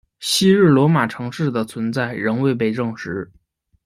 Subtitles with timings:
[0.19, 3.31] 昔日罗马城市的存在仍未被证实。